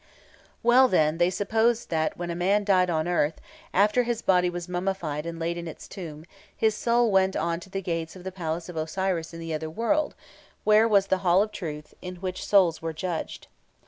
Well, 0.63 0.87
then, 0.87 1.19
they 1.19 1.29
supposed 1.29 1.91
that, 1.91 2.17
when 2.17 2.31
a 2.31 2.35
man 2.35 2.63
died 2.63 2.89
on 2.89 3.07
earth, 3.07 3.39
after 3.71 4.01
his 4.01 4.23
body 4.23 4.49
was 4.49 4.67
mummified 4.67 5.27
and 5.27 5.37
laid 5.37 5.59
in 5.59 5.67
its 5.67 5.87
tomb, 5.87 6.25
his 6.57 6.73
soul 6.73 7.11
went 7.11 7.35
on 7.35 7.59
to 7.59 7.69
the 7.69 7.83
gates 7.83 8.15
of 8.15 8.23
the 8.23 8.31
palace 8.31 8.67
of 8.67 8.75
Osiris 8.75 9.31
in 9.31 9.39
the 9.39 9.53
other 9.53 9.69
world, 9.69 10.15
where 10.63 10.87
was 10.87 11.05
the 11.05 11.19
Hall 11.19 11.43
of 11.43 11.51
Truth, 11.51 11.93
in 12.01 12.15
which 12.15 12.43
souls 12.47 12.81
were 12.81 12.93
judged. 12.93 13.45